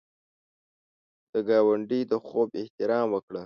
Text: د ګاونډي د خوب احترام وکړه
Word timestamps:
د 1.31 1.33
ګاونډي 1.47 1.99
د 2.11 2.13
خوب 2.27 2.49
احترام 2.61 3.07
وکړه 3.11 3.39